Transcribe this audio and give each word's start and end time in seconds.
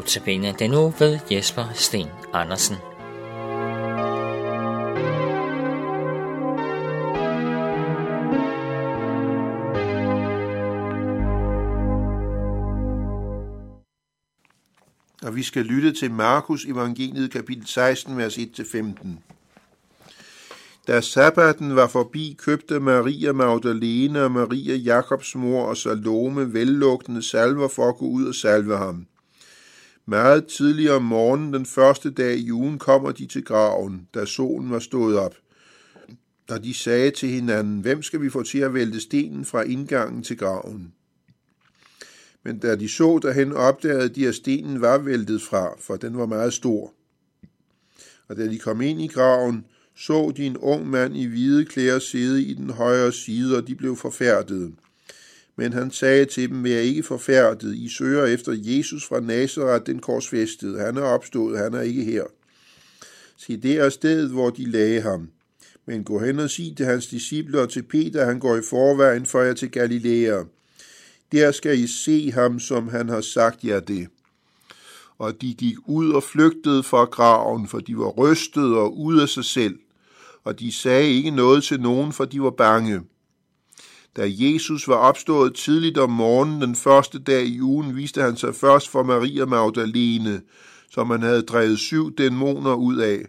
Notabene 0.00 0.54
den 0.58 0.70
nu 0.70 0.94
ved 0.98 1.18
Jesper 1.30 1.64
Sten 1.74 2.08
Andersen. 2.32 2.76
Og 15.22 15.36
vi 15.36 15.42
skal 15.42 15.64
lytte 15.64 15.92
til 15.92 16.10
Markus 16.10 16.64
evangeliet 16.64 17.30
kapitel 17.30 17.66
16, 17.66 18.16
vers 18.16 18.38
1-15. 18.38 19.08
Da 20.86 21.00
sabbaten 21.00 21.76
var 21.76 21.86
forbi, 21.86 22.36
købte 22.38 22.80
Maria 22.80 23.32
Magdalene 23.32 24.22
og 24.22 24.32
Maria 24.32 24.74
Jakobs 24.74 25.34
mor 25.34 25.64
og 25.64 25.76
Salome 25.76 26.52
vellugtende 26.52 27.22
salver 27.22 27.68
for 27.68 27.88
at 27.88 27.96
gå 27.96 28.06
ud 28.06 28.24
og 28.24 28.34
salve 28.34 28.76
ham. 28.76 29.06
Meget 30.10 30.46
tidligere 30.46 30.94
om 30.94 31.02
morgenen 31.02 31.52
den 31.52 31.66
første 31.66 32.10
dag 32.10 32.38
i 32.38 32.52
ugen 32.52 32.78
kommer 32.78 33.12
de 33.12 33.26
til 33.26 33.44
graven, 33.44 34.08
da 34.14 34.24
solen 34.24 34.70
var 34.70 34.78
stået 34.78 35.18
op. 35.18 35.34
Da 36.48 36.58
de 36.58 36.74
sagde 36.74 37.10
til 37.10 37.28
hinanden, 37.28 37.80
hvem 37.80 38.02
skal 38.02 38.22
vi 38.22 38.30
få 38.30 38.42
til 38.42 38.58
at 38.58 38.74
vælte 38.74 39.00
stenen 39.00 39.44
fra 39.44 39.62
indgangen 39.62 40.22
til 40.22 40.38
graven? 40.38 40.92
Men 42.42 42.58
da 42.58 42.76
de 42.76 42.88
så 42.88 43.18
derhen, 43.22 43.52
opdagede 43.52 44.08
de, 44.08 44.28
at 44.28 44.34
stenen 44.34 44.80
var 44.80 44.98
væltet 44.98 45.42
fra, 45.42 45.74
for 45.80 45.96
den 45.96 46.18
var 46.18 46.26
meget 46.26 46.52
stor. 46.52 46.92
Og 48.28 48.36
da 48.36 48.48
de 48.48 48.58
kom 48.58 48.80
ind 48.80 49.00
i 49.00 49.06
graven, 49.06 49.64
så 49.96 50.32
de 50.36 50.46
en 50.46 50.56
ung 50.56 50.90
mand 50.90 51.16
i 51.16 51.26
hvide 51.26 51.64
klæder 51.64 51.98
sidde 51.98 52.42
i 52.42 52.54
den 52.54 52.70
højre 52.70 53.12
side, 53.12 53.56
og 53.56 53.68
de 53.68 53.74
blev 53.74 53.96
forfærdede. 53.96 54.72
Men 55.60 55.72
han 55.72 55.90
sagde 55.90 56.24
til 56.24 56.48
dem, 56.48 56.64
vær 56.64 56.78
ikke 56.78 57.02
forfærdet, 57.02 57.76
I 57.76 57.88
søger 57.88 58.24
efter 58.24 58.52
Jesus 58.56 59.06
fra 59.06 59.20
Nazareth, 59.20 59.86
den 59.86 59.98
korsfæstede. 59.98 60.78
Han 60.78 60.96
er 60.96 61.02
opstået, 61.02 61.58
han 61.58 61.74
er 61.74 61.80
ikke 61.80 62.04
her. 62.04 62.24
Se, 63.36 63.56
det 63.56 63.72
er 63.72 63.88
stedet, 63.88 64.30
hvor 64.30 64.50
de 64.50 64.70
lagde 64.70 65.00
ham. 65.00 65.28
Men 65.86 66.04
gå 66.04 66.18
hen 66.18 66.38
og 66.38 66.50
sig 66.50 66.76
til 66.76 66.86
hans 66.86 67.06
disciple 67.06 67.60
og 67.60 67.70
til 67.70 67.82
Peter, 67.82 68.24
han 68.24 68.38
går 68.38 68.56
i 68.56 68.62
forvejen 68.70 69.26
for 69.26 69.40
jer 69.40 69.54
til 69.54 69.70
Galilea. 69.70 70.42
Der 71.32 71.52
skal 71.52 71.78
I 71.78 71.86
se 71.86 72.32
ham, 72.32 72.60
som 72.60 72.88
han 72.88 73.08
har 73.08 73.20
sagt 73.20 73.64
jer 73.64 73.80
det. 73.80 74.08
Og 75.18 75.40
de 75.40 75.54
gik 75.54 75.76
ud 75.86 76.12
og 76.12 76.22
flygtede 76.22 76.82
fra 76.82 77.04
graven, 77.04 77.68
for 77.68 77.80
de 77.80 77.98
var 77.98 78.08
rystede 78.08 78.76
og 78.76 78.98
ude 78.98 79.22
af 79.22 79.28
sig 79.28 79.44
selv. 79.44 79.78
Og 80.44 80.60
de 80.60 80.72
sagde 80.72 81.10
ikke 81.10 81.30
noget 81.30 81.64
til 81.64 81.80
nogen, 81.80 82.12
for 82.12 82.24
de 82.24 82.42
var 82.42 82.50
bange. 82.50 83.00
Da 84.16 84.26
Jesus 84.28 84.88
var 84.88 84.94
opstået 84.94 85.54
tidligt 85.54 85.98
om 85.98 86.10
morgenen 86.10 86.62
den 86.62 86.76
første 86.76 87.18
dag 87.18 87.46
i 87.46 87.60
ugen, 87.60 87.96
viste 87.96 88.22
han 88.22 88.36
sig 88.36 88.54
først 88.54 88.88
for 88.88 89.02
Maria 89.02 89.44
Magdalene, 89.44 90.40
som 90.90 91.10
han 91.10 91.22
havde 91.22 91.42
drevet 91.42 91.78
syv 91.78 92.16
dæmoner 92.16 92.74
ud 92.74 92.96
af. 92.96 93.24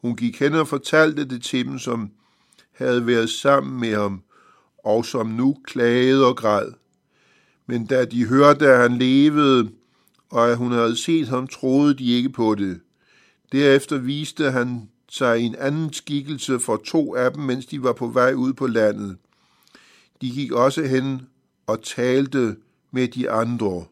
Hun 0.00 0.16
gik 0.16 0.40
hen 0.40 0.54
og 0.54 0.68
fortalte 0.68 1.24
det 1.24 1.42
til 1.42 1.66
dem, 1.66 1.78
som 1.78 2.10
havde 2.72 3.06
været 3.06 3.30
sammen 3.30 3.80
med 3.80 3.94
ham, 3.94 4.22
og 4.84 5.04
som 5.04 5.26
nu 5.26 5.56
klagede 5.64 6.26
og 6.26 6.36
græd. 6.36 6.72
Men 7.66 7.86
da 7.86 8.04
de 8.04 8.26
hørte, 8.26 8.66
at 8.66 8.78
han 8.78 8.98
levede, 8.98 9.68
og 10.30 10.50
at 10.50 10.56
hun 10.56 10.72
havde 10.72 10.96
set 10.96 11.28
ham, 11.28 11.46
troede 11.46 11.94
de 11.94 12.12
ikke 12.12 12.30
på 12.30 12.54
det. 12.54 12.80
Derefter 13.52 13.98
viste 13.98 14.50
han 14.50 14.88
sig 15.08 15.40
en 15.40 15.54
anden 15.58 15.92
skikkelse 15.92 16.58
for 16.58 16.76
to 16.76 17.14
af 17.14 17.32
dem, 17.32 17.42
mens 17.42 17.66
de 17.66 17.82
var 17.82 17.92
på 17.92 18.06
vej 18.06 18.32
ud 18.32 18.52
på 18.52 18.66
landet. 18.66 19.16
De 20.20 20.30
gik 20.30 20.52
også 20.52 20.82
hen 20.82 21.20
og 21.66 21.82
talte 21.82 22.56
med 22.90 23.08
de 23.08 23.30
andre. 23.30 23.84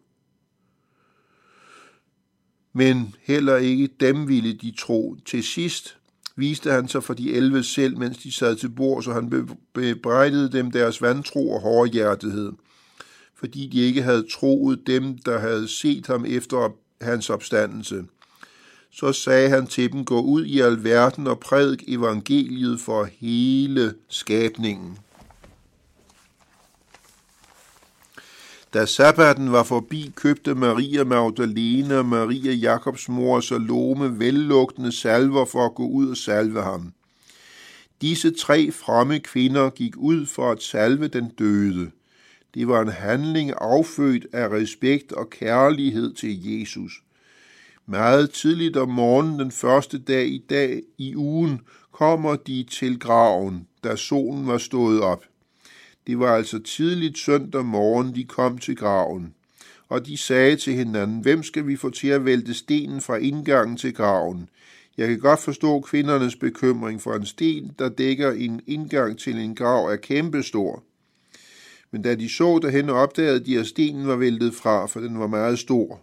Men 2.73 3.15
heller 3.23 3.57
ikke 3.57 3.89
dem 4.01 4.29
ville 4.29 4.53
de 4.53 4.75
tro. 4.79 5.17
Til 5.27 5.45
sidst 5.45 5.97
viste 6.37 6.71
han 6.71 6.89
sig 6.89 7.05
for 7.05 7.15
de 7.15 7.33
elve 7.35 7.63
selv, 7.63 7.99
mens 7.99 8.19
de 8.19 8.33
sad 8.33 8.57
til 8.57 8.69
bord, 8.69 9.03
så 9.03 9.13
han 9.13 9.49
bebrejdede 9.75 10.53
dem 10.53 10.71
deres 10.71 11.03
vantro 11.03 11.51
og 11.51 11.61
hårdhjertighed, 11.61 12.53
fordi 13.35 13.67
de 13.67 13.81
ikke 13.81 14.03
havde 14.03 14.27
troet 14.33 14.87
dem, 14.87 15.19
der 15.19 15.39
havde 15.39 15.69
set 15.69 16.07
ham 16.07 16.25
efter 16.29 16.77
hans 17.01 17.31
opstandelse. 17.31 18.05
Så 18.91 19.13
sagde 19.13 19.49
han 19.49 19.67
til 19.67 19.93
dem, 19.93 20.05
gå 20.05 20.21
ud 20.21 20.45
i 20.45 20.61
alverden 20.61 21.27
og 21.27 21.41
prædik 21.41 21.85
evangeliet 21.89 22.81
for 22.81 23.05
hele 23.05 23.95
skabningen. 24.09 24.99
Da 28.75 28.87
sabbaten 28.87 29.53
var 29.53 29.63
forbi, 29.63 30.13
købte 30.17 30.55
Maria 30.55 31.05
Magdalene 31.05 31.99
og 31.99 32.07
Maria 32.07 32.53
Jakobs 32.53 33.09
mor 33.09 33.41
Salome 33.41 34.19
vellugtende 34.19 34.93
salver 34.93 35.45
for 35.45 35.67
at 35.67 35.75
gå 35.75 35.87
ud 35.89 36.11
og 36.11 36.17
salve 36.17 36.63
ham. 36.63 36.93
Disse 38.01 38.31
tre 38.31 38.71
fremme 38.71 39.19
kvinder 39.21 39.71
gik 39.71 39.97
ud 39.97 40.27
for 40.27 40.53
at 40.53 40.63
salve 40.63 41.09
den 41.09 41.29
døde. 41.39 41.91
Det 42.55 42.69
var 42.69 42.83
en 42.83 42.89
handling 42.89 43.53
affødt 43.61 44.27
af 44.33 44.49
respekt 44.49 45.13
og 45.13 45.31
kærlighed 45.31 46.15
til 46.15 46.61
Jesus. 46.61 46.93
Meget 47.87 48.31
tidligt 48.31 48.77
om 48.77 48.89
morgenen 48.89 49.39
den 49.39 49.51
første 49.51 49.99
dag 49.99 50.27
i 50.27 50.45
dag 50.51 50.83
i 50.99 51.17
ugen 51.17 51.61
kommer 51.93 52.37
de 52.37 52.63
til 52.71 53.01
graven, 53.01 53.67
da 53.85 53.97
solen 53.97 54.47
var 54.47 54.59
stået 54.59 55.01
op. 55.01 55.25
Det 56.07 56.19
var 56.19 56.37
altså 56.37 56.59
tidligt 56.59 57.19
søndag 57.19 57.65
morgen, 57.65 58.15
de 58.15 58.25
kom 58.25 58.59
til 58.59 58.77
graven. 58.77 59.35
Og 59.89 60.07
de 60.07 60.17
sagde 60.17 60.57
til 60.57 60.75
hinanden, 60.75 61.21
hvem 61.21 61.43
skal 61.43 61.67
vi 61.67 61.77
få 61.77 61.91
til 61.91 62.09
at 62.09 62.25
vælte 62.25 62.55
stenen 62.55 63.01
fra 63.01 63.17
indgangen 63.17 63.77
til 63.77 63.95
graven? 63.95 64.49
Jeg 64.97 65.09
kan 65.09 65.19
godt 65.19 65.41
forstå 65.41 65.81
kvindernes 65.81 66.37
bekymring, 66.37 67.03
for 67.03 67.15
en 67.15 67.27
sten, 67.27 67.71
der 67.79 67.89
dækker 67.89 68.33
en 68.33 68.61
indgang 68.67 69.19
til 69.19 69.39
en 69.39 69.55
grav, 69.55 69.87
er 69.87 69.97
kæmpestor. 69.97 70.83
Men 71.91 72.03
da 72.03 72.15
de 72.15 72.29
så 72.29 72.59
derhen, 72.63 72.91
opdagede 72.91 73.45
de, 73.45 73.59
at 73.59 73.67
stenen 73.67 74.07
var 74.07 74.17
væltet 74.17 74.55
fra, 74.55 74.87
for 74.87 75.01
den 75.01 75.19
var 75.19 75.27
meget 75.27 75.59
stor. 75.59 76.01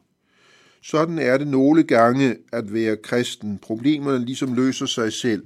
Sådan 0.84 1.19
er 1.19 1.38
det 1.38 1.47
nogle 1.47 1.84
gange 1.84 2.35
at 2.51 2.73
være 2.73 2.97
kristen. 2.97 3.57
Problemerne 3.57 4.25
ligesom 4.25 4.53
løser 4.53 4.85
sig 4.85 5.13
selv 5.13 5.45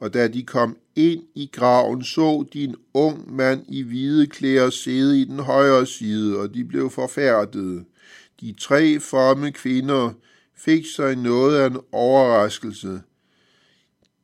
og 0.00 0.14
da 0.14 0.28
de 0.28 0.42
kom 0.42 0.76
ind 0.96 1.22
i 1.34 1.50
graven, 1.52 2.04
så 2.04 2.44
de 2.52 2.64
en 2.64 2.76
ung 2.94 3.34
mand 3.34 3.64
i 3.68 3.82
hvide 3.82 4.26
klæder 4.26 4.70
sidde 4.70 5.20
i 5.20 5.24
den 5.24 5.38
højre 5.38 5.86
side, 5.86 6.38
og 6.38 6.54
de 6.54 6.64
blev 6.64 6.90
forfærdede. 6.90 7.84
De 8.40 8.54
tre 8.60 9.00
fromme 9.00 9.52
kvinder 9.52 10.12
fik 10.56 10.86
sig 10.96 11.16
noget 11.16 11.58
af 11.58 11.66
en 11.66 11.78
overraskelse. 11.92 13.00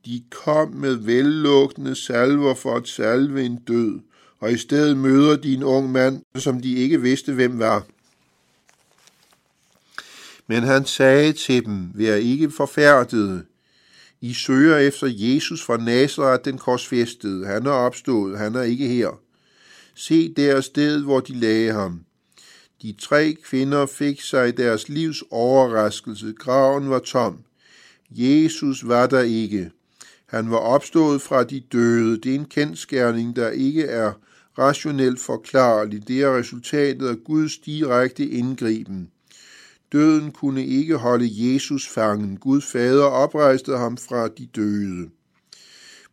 De 0.05 0.23
kom 0.29 0.71
med 0.71 0.95
vellugtende 0.95 1.95
salver 1.95 2.53
for 2.53 2.75
at 2.75 2.87
salve 2.87 3.43
en 3.43 3.55
død, 3.55 3.99
og 4.39 4.51
i 4.51 4.57
stedet 4.57 4.97
møder 4.97 5.35
de 5.35 5.53
en 5.53 5.63
ung 5.63 5.91
mand, 5.91 6.21
som 6.35 6.61
de 6.61 6.75
ikke 6.75 7.01
vidste, 7.01 7.33
hvem 7.33 7.59
var. 7.59 7.85
Men 10.47 10.63
han 10.63 10.85
sagde 10.85 11.33
til 11.33 11.65
dem, 11.65 11.91
vær 11.93 12.15
ikke 12.15 12.51
forfærdede, 12.51 13.45
i 14.23 14.33
søger 14.33 14.77
efter 14.77 15.07
Jesus 15.09 15.63
fra 15.63 15.77
Nazareth, 15.77 16.45
den 16.45 16.57
korsfæstede. 16.57 17.45
Han 17.45 17.65
er 17.65 17.71
opstået, 17.71 18.37
han 18.37 18.55
er 18.55 18.61
ikke 18.61 18.87
her. 18.87 19.19
Se 19.95 20.33
der 20.33 20.61
sted, 20.61 21.03
hvor 21.03 21.19
de 21.19 21.33
lagde 21.33 21.73
ham. 21.73 22.05
De 22.81 22.95
tre 22.99 23.37
kvinder 23.43 23.85
fik 23.85 24.21
sig 24.21 24.57
deres 24.57 24.89
livs 24.89 25.23
overraskelse. 25.31 26.33
Graven 26.39 26.89
var 26.89 26.99
tom. 26.99 27.37
Jesus 28.11 28.87
var 28.87 29.07
der 29.07 29.21
ikke. 29.21 29.71
Han 30.25 30.51
var 30.51 30.57
opstået 30.57 31.21
fra 31.21 31.43
de 31.43 31.59
døde. 31.59 32.17
Det 32.17 32.31
er 32.31 32.35
en 32.35 32.45
kendskærning, 32.45 33.35
der 33.35 33.49
ikke 33.49 33.83
er 33.83 34.11
rationelt 34.57 35.19
forklarlig. 35.19 36.07
Det 36.07 36.21
er 36.21 36.37
resultatet 36.37 37.07
af 37.07 37.17
Guds 37.25 37.57
direkte 37.57 38.27
indgriben. 38.29 39.09
Døden 39.93 40.31
kunne 40.31 40.65
ikke 40.65 40.97
holde 40.97 41.29
Jesus 41.31 41.87
fangen. 41.87 42.37
Gud 42.37 42.61
fader 42.61 43.03
oprejste 43.03 43.77
ham 43.77 43.97
fra 43.97 44.27
de 44.27 44.45
døde. 44.45 45.09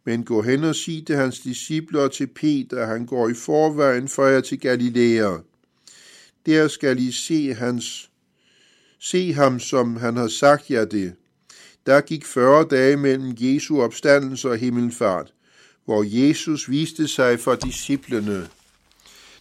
Men 0.05 0.25
gå 0.25 0.43
hen 0.43 0.65
og 0.65 0.75
sig 0.75 1.07
til 1.07 1.17
hans 1.17 1.41
disciple 1.41 2.01
og 2.01 2.13
til 2.13 2.27
Peter, 2.27 2.87
han 2.87 3.07
går 3.07 3.29
i 3.29 3.35
forvejen 3.35 4.09
for 4.09 4.27
jer 4.27 4.41
til 4.41 4.61
Galilea. 4.61 5.37
Der 6.47 6.69
skal 6.69 6.99
I 6.99 7.13
se, 7.13 7.55
hans, 7.55 8.11
se 8.99 9.33
ham, 9.33 9.61
som 9.61 9.97
han 9.97 10.17
har 10.17 10.29
sagt 10.29 10.71
jer 10.71 10.85
det. 10.85 11.13
Der 11.87 12.01
gik 12.01 12.25
40 12.25 12.65
dage 12.71 12.97
mellem 12.97 13.37
Jesu 13.39 13.83
opstandelse 13.83 14.51
og 14.51 14.57
himmelfart, 14.57 15.33
hvor 15.85 16.05
Jesus 16.07 16.71
viste 16.71 17.09
sig 17.09 17.41
for 17.41 17.55
disciplene. 17.55 18.49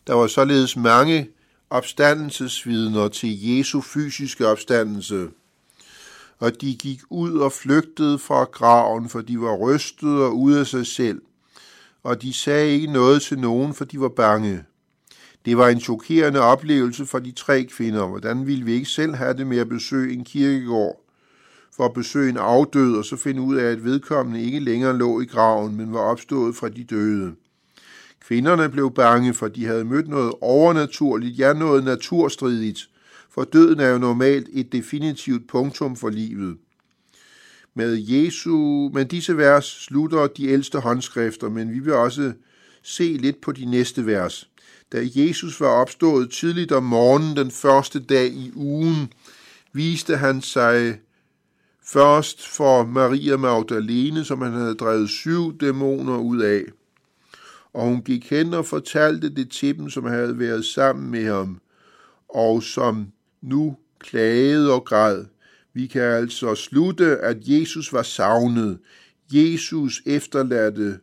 Der 0.07 0.13
var 0.13 0.27
således 0.27 0.75
mange 0.77 1.29
opstandelsesvidner 1.69 3.07
til 3.07 3.47
Jesu 3.47 3.81
fysiske 3.81 4.47
opstandelse. 4.47 5.27
Og 6.39 6.61
de 6.61 6.75
gik 6.75 7.01
ud 7.09 7.37
og 7.37 7.51
flygtede 7.51 8.19
fra 8.19 8.43
graven, 8.43 9.09
for 9.09 9.21
de 9.21 9.41
var 9.41 9.55
rystede 9.55 10.25
og 10.25 10.37
ude 10.37 10.59
af 10.59 10.67
sig 10.67 10.87
selv. 10.87 11.21
Og 12.03 12.21
de 12.21 12.33
sagde 12.33 12.71
ikke 12.71 12.91
noget 12.91 13.21
til 13.21 13.39
nogen, 13.39 13.73
for 13.73 13.85
de 13.85 13.99
var 13.99 14.09
bange. 14.09 14.63
Det 15.45 15.57
var 15.57 15.67
en 15.67 15.79
chokerende 15.79 16.39
oplevelse 16.39 17.05
for 17.05 17.19
de 17.19 17.31
tre 17.31 17.63
kvinder. 17.63 18.07
Hvordan 18.07 18.47
ville 18.47 18.65
vi 18.65 18.73
ikke 18.73 18.89
selv 18.89 19.15
have 19.15 19.33
det 19.33 19.47
med 19.47 19.57
at 19.57 19.69
besøge 19.69 20.13
en 20.13 20.23
kirkegård? 20.23 21.05
For 21.75 21.85
at 21.85 21.93
besøge 21.93 22.29
en 22.29 22.37
afdød, 22.37 22.97
og 22.97 23.05
så 23.05 23.15
finde 23.15 23.41
ud 23.41 23.55
af, 23.55 23.71
at 23.71 23.83
vedkommende 23.83 24.41
ikke 24.41 24.59
længere 24.59 24.97
lå 24.97 25.21
i 25.21 25.25
graven, 25.25 25.75
men 25.75 25.93
var 25.93 25.99
opstået 25.99 26.55
fra 26.55 26.69
de 26.69 26.83
døde. 26.83 27.35
Kvinderne 28.21 28.69
blev 28.69 28.91
bange, 28.91 29.33
for 29.33 29.47
de 29.47 29.65
havde 29.65 29.85
mødt 29.85 30.07
noget 30.07 30.33
overnaturligt, 30.41 31.39
ja 31.39 31.53
noget 31.53 31.83
naturstridigt, 31.83 32.89
for 33.29 33.43
døden 33.43 33.79
er 33.79 33.87
jo 33.87 33.97
normalt 33.97 34.47
et 34.53 34.71
definitivt 34.71 35.47
punktum 35.47 35.95
for 35.95 36.09
livet. 36.09 36.57
Med 37.73 37.97
Jesu, 37.97 38.89
men 38.93 39.07
disse 39.07 39.37
vers 39.37 39.65
slutter 39.65 40.27
de 40.27 40.47
ældste 40.47 40.79
håndskrifter, 40.79 41.49
men 41.49 41.73
vi 41.73 41.79
vil 41.79 41.93
også 41.93 42.33
se 42.83 43.03
lidt 43.03 43.41
på 43.41 43.51
de 43.51 43.65
næste 43.65 44.05
vers. 44.05 44.49
Da 44.91 45.07
Jesus 45.15 45.61
var 45.61 45.67
opstået 45.67 46.31
tidligt 46.31 46.71
om 46.71 46.83
morgenen 46.83 47.37
den 47.37 47.51
første 47.51 47.99
dag 47.99 48.27
i 48.27 48.51
ugen, 48.55 49.13
viste 49.73 50.17
han 50.17 50.41
sig 50.41 50.99
først 51.85 52.47
for 52.47 52.85
Maria 52.85 53.37
Magdalene, 53.37 54.25
som 54.25 54.41
han 54.41 54.53
havde 54.53 54.75
drevet 54.75 55.09
syv 55.09 55.57
dæmoner 55.59 56.17
ud 56.17 56.39
af. 56.39 56.63
Og 57.73 57.85
hun 57.85 58.01
gik 58.01 58.29
hen 58.29 58.53
og 58.53 58.65
fortalte 58.65 59.29
det 59.29 59.51
til 59.51 59.77
dem, 59.77 59.89
som 59.89 60.05
havde 60.05 60.39
været 60.39 60.65
sammen 60.65 61.11
med 61.11 61.25
ham, 61.25 61.61
og 62.29 62.63
som 62.63 63.11
nu 63.41 63.77
klagede 63.99 64.73
og 64.73 64.85
græd. 64.85 65.25
Vi 65.73 65.87
kan 65.87 66.01
altså 66.01 66.55
slutte, 66.55 67.17
at 67.17 67.37
Jesus 67.41 67.93
var 67.93 68.03
savnet. 68.03 68.79
Jesus 69.31 70.01
efterladte 70.05 70.99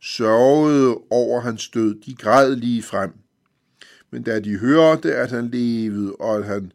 sørgede 0.00 0.98
over 1.10 1.40
hans 1.40 1.68
død. 1.68 2.00
De 2.06 2.14
græd 2.14 2.56
lige 2.56 2.82
frem. 2.82 3.12
Men 4.10 4.22
da 4.22 4.40
de 4.40 4.58
hørte, 4.58 5.14
at 5.14 5.30
han 5.30 5.48
levede, 5.48 6.16
og 6.16 6.36
at, 6.36 6.44
han, 6.44 6.72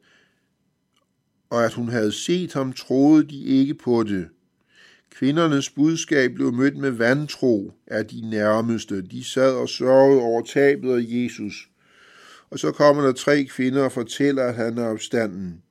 og 1.50 1.66
at 1.66 1.74
hun 1.74 1.90
havde 1.90 2.12
set 2.12 2.54
ham, 2.54 2.74
troede 2.74 3.24
de 3.24 3.44
ikke 3.44 3.74
på 3.74 4.04
det. 4.04 4.28
Kvindernes 5.12 5.70
budskab 5.70 6.34
blev 6.36 6.54
mødt 6.54 6.78
med 6.78 6.92
vantro 6.92 7.74
af 7.88 8.06
de 8.06 8.30
nærmeste. 8.30 9.02
De 9.02 9.24
sad 9.24 9.54
og 9.54 9.70
sørgede 9.70 10.22
over 10.22 10.42
tabet 10.42 10.94
af 10.94 11.06
Jesus. 11.08 11.70
Og 12.50 12.60
så 12.60 12.72
kommer 12.72 13.04
der 13.04 13.12
tre 13.12 13.44
kvinder 13.44 13.84
og 13.84 13.92
fortæller, 13.92 14.44
at 14.44 14.56
han 14.56 14.78
er 14.78 14.88
opstanden. 14.88 15.62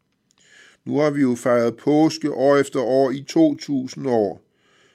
Nu 0.85 0.99
har 0.99 1.11
vi 1.11 1.21
jo 1.21 1.35
fejret 1.35 1.77
påske 1.77 2.33
år 2.33 2.57
efter 2.57 2.81
år 2.81 3.11
i 3.11 3.23
2000 3.29 4.07
år, 4.07 4.43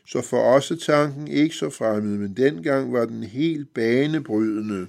så 0.07 0.21
for 0.21 0.37
os 0.37 0.71
er 0.71 0.75
tanken 0.75 1.27
ikke 1.27 1.55
så 1.55 1.69
fremmed, 1.69 2.17
men 2.17 2.33
dengang 2.33 2.93
var 2.93 3.05
den 3.05 3.23
helt 3.23 3.73
banebrydende. 3.73 4.87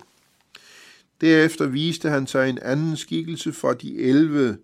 Derefter 1.21 1.67
viste 1.67 2.09
han 2.09 2.27
sig 2.27 2.51
en 2.51 2.59
anden 2.63 2.97
skikkelse 2.97 3.53
for 3.53 3.73
de 3.73 3.99
elve, 3.99 4.57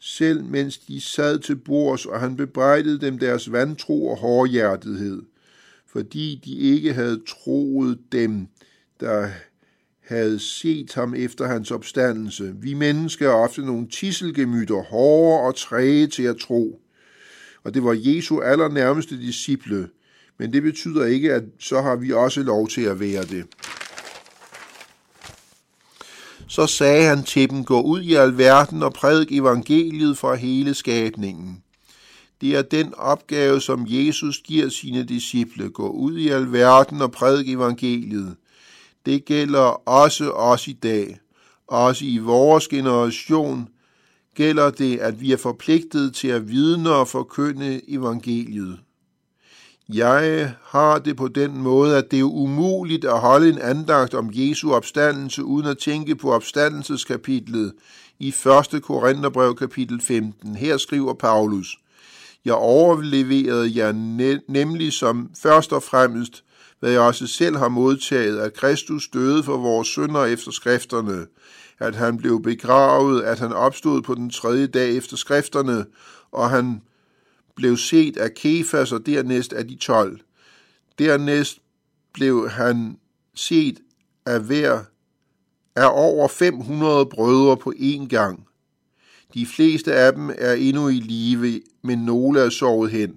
selv 0.00 0.44
mens 0.44 0.78
de 0.78 1.00
sad 1.00 1.38
til 1.38 1.56
bords, 1.56 2.06
og 2.06 2.20
han 2.20 2.36
bebrejdede 2.36 3.00
dem 3.00 3.18
deres 3.18 3.52
vantro 3.52 4.06
og 4.06 4.16
hårdhjertethed, 4.16 5.22
fordi 5.86 6.40
de 6.44 6.56
ikke 6.56 6.92
havde 6.92 7.22
troet 7.26 7.98
dem, 8.12 8.46
der 9.00 9.28
havde 10.00 10.38
set 10.38 10.94
ham 10.94 11.14
efter 11.14 11.46
hans 11.46 11.70
opstandelse. 11.70 12.54
Vi 12.60 12.74
mennesker 12.74 13.28
er 13.28 13.34
ofte 13.34 13.60
nogle 13.60 13.88
tisselgemytter, 13.88 14.82
hårde 14.82 15.46
og 15.46 15.56
træge 15.56 16.06
til 16.06 16.22
at 16.22 16.36
tro. 16.36 16.80
Og 17.64 17.74
det 17.74 17.84
var 17.84 17.96
Jesu 17.98 18.40
allernærmeste 18.40 19.20
disciple. 19.20 19.88
Men 20.38 20.52
det 20.52 20.62
betyder 20.62 21.04
ikke, 21.04 21.32
at 21.32 21.44
så 21.58 21.82
har 21.82 21.96
vi 21.96 22.12
også 22.12 22.42
lov 22.42 22.68
til 22.68 22.82
at 22.82 23.00
være 23.00 23.22
det. 23.22 23.44
Så 26.54 26.66
sagde 26.66 27.04
han 27.04 27.22
til 27.22 27.50
dem, 27.50 27.64
gå 27.64 27.80
ud 27.80 28.00
i 28.00 28.14
alverden 28.14 28.82
og 28.82 28.92
prædik 28.92 29.32
evangeliet 29.32 30.18
for 30.18 30.34
hele 30.34 30.74
skabningen. 30.74 31.62
Det 32.40 32.56
er 32.56 32.62
den 32.62 32.94
opgave, 32.94 33.60
som 33.60 33.86
Jesus 33.88 34.38
giver 34.38 34.68
sine 34.68 35.04
disciple. 35.04 35.70
Gå 35.70 35.88
ud 35.88 36.18
i 36.18 36.28
alverden 36.28 37.02
og 37.02 37.12
prædik 37.12 37.48
evangeliet. 37.48 38.36
Det 39.06 39.24
gælder 39.24 39.88
også 39.88 40.30
os 40.30 40.68
i 40.68 40.72
dag. 40.72 41.18
Også 41.66 42.04
i 42.04 42.18
vores 42.18 42.68
generation 42.68 43.68
gælder 44.34 44.70
det, 44.70 44.98
at 44.98 45.20
vi 45.20 45.32
er 45.32 45.36
forpligtet 45.36 46.14
til 46.14 46.28
at 46.28 46.48
vidne 46.48 46.90
og 46.90 47.08
forkynde 47.08 47.80
evangeliet. 47.88 48.78
Jeg 49.88 50.54
har 50.64 50.98
det 50.98 51.16
på 51.16 51.28
den 51.28 51.62
måde, 51.62 51.96
at 51.98 52.10
det 52.10 52.18
er 52.18 52.24
umuligt 52.24 53.04
at 53.04 53.20
holde 53.20 53.48
en 53.48 53.58
andagt 53.58 54.14
om 54.14 54.30
Jesu 54.32 54.72
opstandelse 54.72 55.44
uden 55.44 55.66
at 55.66 55.78
tænke 55.78 56.16
på 56.16 56.32
opstandelseskapitlet 56.32 57.72
i 58.18 58.28
1. 58.28 58.82
Korintherbrev 58.82 59.56
kapitel 59.56 60.00
15. 60.00 60.56
Her 60.56 60.76
skriver 60.76 61.14
Paulus, 61.14 61.78
Jeg 62.44 62.54
overleverede 62.54 63.72
jer 63.76 63.92
nemlig 64.48 64.92
som 64.92 65.30
først 65.42 65.72
og 65.72 65.82
fremmest, 65.82 66.44
hvad 66.80 66.90
jeg 66.90 67.00
også 67.00 67.26
selv 67.26 67.56
har 67.56 67.68
modtaget, 67.68 68.38
at 68.38 68.54
Kristus 68.54 69.08
døde 69.08 69.42
for 69.42 69.56
vores 69.56 69.88
synder 69.88 70.24
efter 70.24 70.50
skrifterne, 70.50 71.26
at 71.78 71.94
han 71.94 72.16
blev 72.16 72.42
begravet, 72.42 73.22
at 73.22 73.38
han 73.38 73.52
opstod 73.52 74.02
på 74.02 74.14
den 74.14 74.30
tredje 74.30 74.66
dag 74.66 74.96
efter 74.96 75.16
skrifterne, 75.16 75.84
og 76.32 76.50
han 76.50 76.82
blev 77.56 77.76
set 77.76 78.16
af 78.16 78.34
Kefas 78.34 78.92
og 78.92 79.06
dernæst 79.06 79.52
af 79.52 79.68
de 79.68 79.76
tolv. 79.76 80.20
Dernæst 80.98 81.58
blev 82.12 82.48
han 82.48 82.98
set 83.34 83.80
af 84.26 84.40
hver 84.40 84.84
af 85.76 85.88
over 85.92 86.28
500 86.28 87.06
brødre 87.06 87.56
på 87.56 87.72
én 87.76 88.08
gang. 88.08 88.46
De 89.34 89.46
fleste 89.46 89.94
af 89.94 90.12
dem 90.12 90.30
er 90.38 90.52
endnu 90.52 90.88
i 90.88 91.00
live, 91.00 91.60
men 91.82 91.98
nogle 91.98 92.40
er 92.40 92.48
sovet 92.48 92.90
hen. 92.90 93.16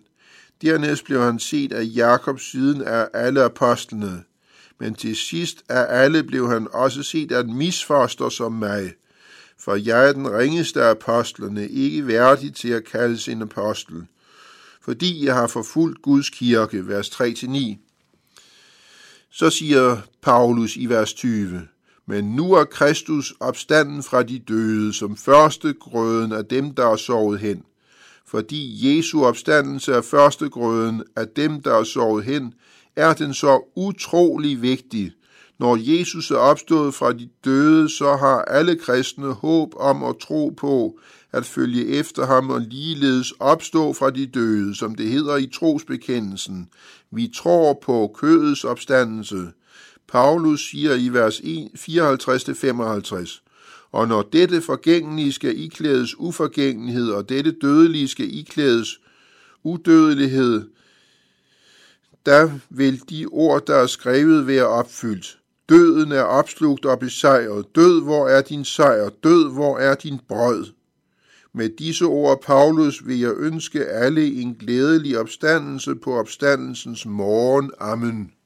Dernæst 0.61 1.05
blev 1.05 1.21
han 1.21 1.39
set 1.39 1.73
af 1.73 1.83
Jakob 1.95 2.39
siden 2.39 2.81
af 2.81 3.07
alle 3.13 3.43
apostlene 3.43 4.23
men 4.79 4.95
til 4.95 5.15
sidst 5.15 5.63
af 5.69 6.03
alle 6.03 6.23
blev 6.23 6.49
han 6.49 6.67
også 6.71 7.03
set 7.03 7.31
af 7.31 7.41
en 7.41 7.57
misfoster 7.57 8.29
som 8.29 8.51
mig, 8.51 8.93
for 9.59 9.75
jeg 9.75 10.07
er 10.07 10.13
den 10.13 10.31
ringeste 10.37 10.83
af 10.83 10.89
apostlene, 10.89 11.67
ikke 11.67 12.07
værdig 12.07 12.55
til 12.55 12.69
at 12.69 12.85
kaldes 12.85 13.27
en 13.27 13.41
apostel, 13.41 14.07
fordi 14.87 15.25
jeg 15.25 15.35
har 15.35 15.47
forfulgt 15.47 16.01
Guds 16.01 16.29
kirke, 16.29 16.87
vers 16.87 17.09
3-9. 17.09 17.77
Så 19.31 19.49
siger 19.49 19.97
Paulus 20.21 20.75
i 20.75 20.85
vers 20.85 21.13
20, 21.13 21.61
men 22.05 22.23
nu 22.23 22.53
er 22.53 22.63
Kristus 22.63 23.33
opstanden 23.39 24.03
fra 24.03 24.23
de 24.23 24.39
døde, 24.39 24.93
som 24.93 25.17
første 25.17 25.73
grøden 25.73 26.31
af 26.31 26.45
dem, 26.45 26.73
der 26.73 26.85
er 26.85 26.95
sovet 26.95 27.39
hen. 27.39 27.63
Fordi 28.25 28.97
Jesu 28.97 29.25
opstandelse 29.25 29.93
er 29.93 30.01
første 30.01 30.49
grøden 30.49 31.03
af 31.15 31.27
dem, 31.27 31.61
der 31.61 31.73
er 31.73 31.83
sovet 31.83 32.23
hen, 32.23 32.53
er 32.95 33.13
den 33.13 33.33
så 33.33 33.71
utrolig 33.75 34.61
vigtig. 34.61 35.11
Når 35.59 35.77
Jesus 35.79 36.31
er 36.31 36.37
opstået 36.37 36.93
fra 36.93 37.13
de 37.13 37.29
døde, 37.45 37.89
så 37.89 38.15
har 38.15 38.41
alle 38.41 38.75
kristne 38.75 39.33
håb 39.33 39.73
om 39.75 40.03
at 40.03 40.15
tro 40.21 40.53
på 40.57 40.99
at 41.31 41.45
følge 41.45 41.87
efter 41.87 42.25
ham 42.25 42.49
og 42.49 42.61
ligeledes 42.61 43.33
opstå 43.39 43.93
fra 43.93 44.09
de 44.09 44.25
døde, 44.25 44.75
som 44.75 44.95
det 44.95 45.09
hedder 45.09 45.37
i 45.37 45.47
trosbekendelsen. 45.47 46.69
Vi 47.11 47.31
tror 47.35 47.79
på 47.83 48.15
kødets 48.15 48.63
opstandelse. 48.63 49.51
Paulus 50.07 50.69
siger 50.69 50.93
i 50.93 51.09
vers 51.09 51.39
54-55, 51.39 53.43
og 53.91 54.07
når 54.07 54.21
dette 54.21 54.61
forgængelige 54.61 55.33
skal 55.33 55.59
iklædes 55.59 56.19
uforgængelighed, 56.19 57.11
og 57.11 57.29
dette 57.29 57.51
dødelige 57.51 58.07
skal 58.07 58.35
iklædes 58.35 58.99
udødelighed, 59.63 60.69
der 62.25 62.49
vil 62.69 63.01
de 63.09 63.25
ord, 63.25 63.65
der 63.65 63.75
er 63.75 63.87
skrevet, 63.87 64.47
være 64.47 64.67
opfyldt. 64.67 65.37
Døden 65.69 66.11
er 66.11 66.21
opslugt 66.21 66.85
og 66.85 66.99
besejret. 66.99 67.75
Død, 67.75 68.03
hvor 68.03 68.27
er 68.27 68.41
din 68.41 68.65
sejr? 68.65 69.09
Død, 69.23 69.53
hvor 69.53 69.77
er 69.77 69.95
din 69.95 70.19
brød? 70.27 70.65
Med 71.57 71.69
disse 71.69 72.05
ord, 72.05 72.41
Paulus, 72.41 73.07
vil 73.07 73.19
jeg 73.19 73.33
ønske 73.37 73.85
alle 73.85 74.25
en 74.41 74.55
glædelig 74.55 75.19
opstandelse 75.19 75.95
på 75.95 76.13
opstandelsens 76.13 77.05
morgen. 77.05 77.71
Amen. 77.79 78.36